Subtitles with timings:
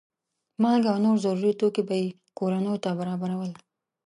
[0.61, 2.07] مالګه او نور ضروري توکي به یې
[2.37, 3.51] کورنیو ته برابرول.